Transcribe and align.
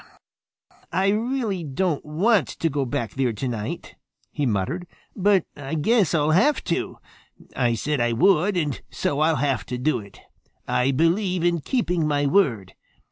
"I 0.91 1.09
really 1.09 1.63
don't 1.63 2.03
want 2.03 2.47
to 2.47 2.71
go 2.71 2.85
back 2.85 3.11
there 3.13 3.33
tonight," 3.33 3.93
he 4.31 4.47
muttered, 4.47 4.87
"but 5.15 5.45
I 5.55 5.75
guess 5.75 6.15
I'll 6.15 6.31
have 6.31 6.63
to. 6.63 6.97
I 7.55 7.75
said 7.75 8.01
I 8.01 8.13
would, 8.13 8.57
and 8.57 8.81
so 8.89 9.19
I'll 9.19 9.35
have 9.35 9.63
to 9.67 9.77
do 9.77 9.99
it. 9.99 10.19
I 10.67 10.89
believe 10.89 11.43
in 11.43 11.61
keeping 11.61 12.07
my 12.07 12.25
word. 12.25 12.73